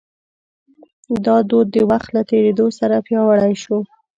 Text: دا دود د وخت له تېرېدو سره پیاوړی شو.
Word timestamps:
دا 1.25 1.35
دود 1.49 1.67
د 1.75 1.77
وخت 1.89 2.09
له 2.15 2.21
تېرېدو 2.29 2.65
سره 2.79 2.95
پیاوړی 3.05 3.53
شو. 3.63 3.77